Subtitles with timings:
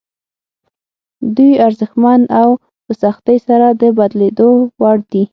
[1.35, 2.49] دوی ارزښتمن او
[2.85, 4.49] په سختۍ سره د بدلېدو
[4.81, 5.23] وړ دي.